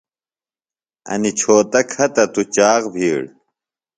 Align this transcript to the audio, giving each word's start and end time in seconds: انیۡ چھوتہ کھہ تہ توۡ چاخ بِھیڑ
انیۡ 1.11 1.35
چھوتہ 1.39 1.79
کھہ 1.91 2.05
تہ 2.13 2.23
توۡ 2.33 2.47
چاخ 2.55 2.81
بِھیڑ 2.93 3.23